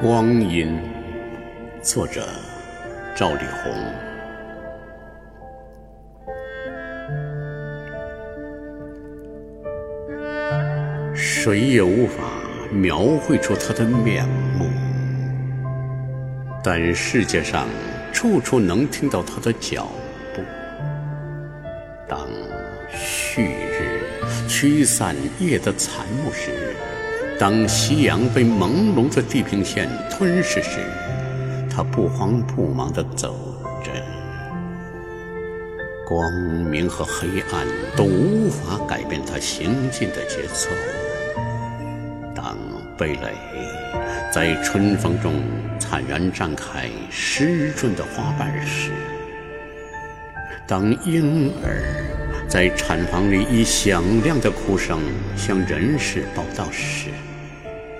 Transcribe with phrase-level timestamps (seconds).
[0.00, 0.80] 光阴，
[1.82, 2.26] 作者
[3.14, 3.70] 赵丽宏。
[11.14, 12.22] 谁也无法
[12.72, 14.26] 描绘出他的面
[14.56, 14.70] 目，
[16.64, 17.68] 但世界上
[18.10, 19.86] 处处能听到他的脚
[20.34, 20.40] 步。
[22.08, 22.26] 当
[22.90, 24.00] 旭日
[24.48, 26.74] 驱散夜的残暮时，
[27.40, 30.78] 当夕阳被朦胧的地平线吞噬时，
[31.74, 33.34] 他不慌不忙地走
[33.82, 33.90] 着。
[36.06, 36.30] 光
[36.70, 40.68] 明和黑暗都无法改变他行进的节奏。
[42.34, 42.58] 当
[42.98, 43.32] 蓓蕾
[44.30, 45.42] 在春风中
[45.78, 48.90] 惨然绽开湿润的花瓣时，
[50.66, 52.04] 当婴儿
[52.46, 55.00] 在产房里以响亮的哭声
[55.38, 57.08] 向人世报道时，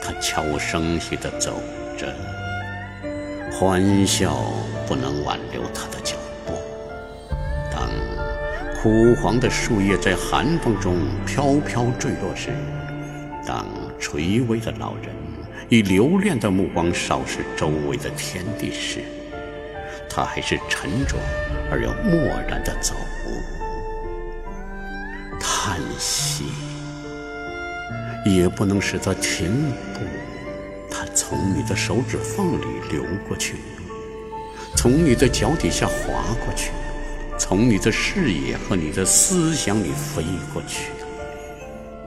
[0.00, 1.60] 他悄无声息地走
[1.96, 2.14] 着，
[3.52, 4.36] 欢笑
[4.86, 6.52] 不能挽留他的脚步。
[7.70, 7.88] 当
[8.80, 12.50] 枯黄的树叶在寒风中飘飘坠落时，
[13.46, 13.66] 当
[13.98, 15.14] 垂危的老人
[15.68, 19.00] 以留恋的目光扫视周围的天地时，
[20.08, 21.16] 他还是沉着
[21.70, 22.94] 而又漠然地走，
[25.40, 26.44] 叹息。
[28.34, 30.00] 也不能使他停步，
[30.90, 33.54] 它从你的手指缝里流过去，
[34.76, 36.72] 从你的脚底下滑过去，
[37.38, 40.90] 从你的视野和你的思想里飞过去。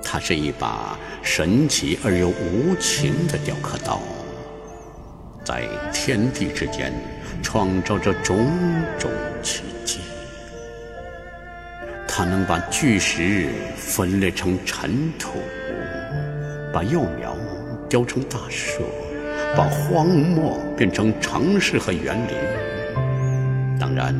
[0.03, 4.01] 它是一把神奇而又无情的雕刻刀，
[5.45, 6.91] 在天地之间
[7.41, 8.45] 创造着种
[8.97, 9.09] 种
[9.41, 9.99] 奇迹。
[12.07, 15.39] 它能把巨石分裂成尘土。
[16.71, 17.35] 把幼苗
[17.89, 18.83] 雕成大树，
[19.55, 23.79] 把荒漠变成城市和园林。
[23.79, 24.13] 当然，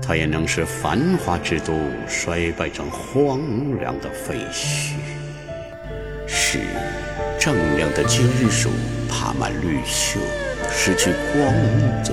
[0.00, 1.72] 它也能使繁华之都
[2.06, 3.40] 衰败成荒
[3.80, 4.94] 凉的废墟，
[6.26, 6.60] 使
[7.38, 8.70] 锃亮的金属
[9.08, 10.18] 爬满绿锈，
[10.70, 11.52] 失去光
[12.04, 12.12] 泽。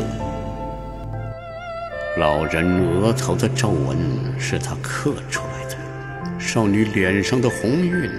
[2.18, 3.96] 老人额头的皱纹
[4.40, 8.10] 是他刻出来的，少女脸上的红晕。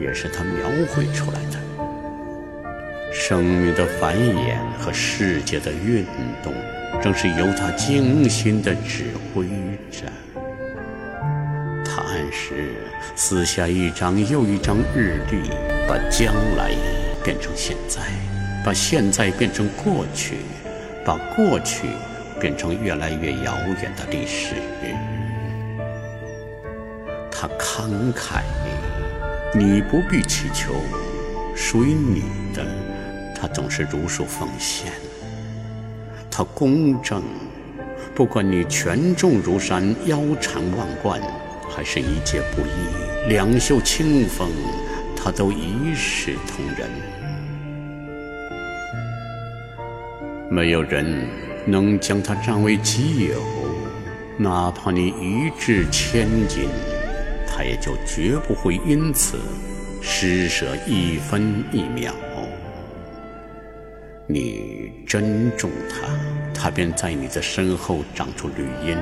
[0.00, 1.58] 也是他描绘出来的。
[3.12, 6.04] 生命的繁衍和世界的运
[6.42, 6.52] 动，
[7.02, 9.46] 正是由他精心的指挥
[9.90, 10.06] 着。
[11.84, 12.74] 他按时
[13.14, 15.48] 撕下一张又一张日历，
[15.88, 16.72] 把将来
[17.24, 18.02] 变成现在，
[18.64, 20.36] 把现在变成过去，
[21.04, 21.88] 把过去
[22.38, 24.54] 变成越来越遥远的历史。
[27.30, 28.42] 他慷慨。
[29.58, 30.74] 你不必祈求，
[31.54, 32.62] 属于你的，
[33.34, 34.92] 他总是如数奉献。
[36.30, 37.22] 他公正，
[38.14, 41.18] 不管你权重如山、腰缠万贯，
[41.70, 44.50] 还是一介布衣、两袖清风，
[45.16, 46.90] 他都一视同仁。
[50.50, 51.26] 没有人
[51.64, 53.40] 能将他占为己有，
[54.36, 56.68] 哪怕你一掷千金。
[57.56, 59.38] 他也就绝不会因此
[60.02, 62.12] 施舍一分一秒。
[64.26, 66.06] 你珍重他，
[66.52, 68.98] 他便在你的身后长出绿荫，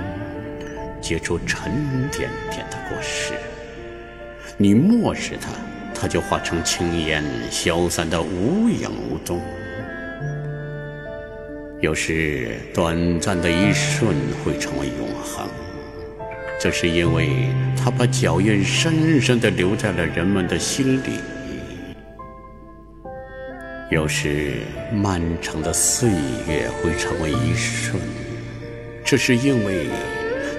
[1.00, 1.72] 结出沉
[2.12, 3.34] 甸甸的果实；
[4.56, 5.50] 你漠视他，
[5.92, 9.40] 他就化成青烟，消散得无影无踪。
[11.80, 15.44] 有时，短暂的一瞬会成为永恒。
[16.60, 21.18] 这是因为他把脚印深深地留在了人们的心里。
[23.90, 24.54] 有时，
[24.92, 26.08] 漫长的岁
[26.48, 28.00] 月会成为一瞬，
[29.04, 29.86] 这是因为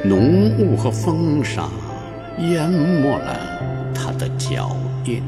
[0.04, 1.68] 浓雾和风沙
[2.38, 5.24] 淹没了他的脚印。